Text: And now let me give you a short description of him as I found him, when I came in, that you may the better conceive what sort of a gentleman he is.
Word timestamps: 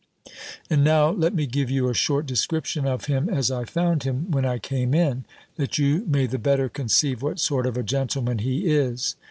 And 0.67 0.83
now 0.83 1.11
let 1.11 1.31
me 1.35 1.45
give 1.45 1.69
you 1.69 1.87
a 1.87 1.93
short 1.93 2.25
description 2.25 2.87
of 2.87 3.05
him 3.05 3.29
as 3.29 3.51
I 3.51 3.65
found 3.65 4.01
him, 4.01 4.31
when 4.31 4.45
I 4.45 4.57
came 4.57 4.95
in, 4.95 5.25
that 5.57 5.77
you 5.77 6.05
may 6.07 6.25
the 6.25 6.39
better 6.39 6.69
conceive 6.69 7.21
what 7.21 7.39
sort 7.39 7.67
of 7.67 7.77
a 7.77 7.83
gentleman 7.83 8.39
he 8.39 8.65
is. 8.67 9.15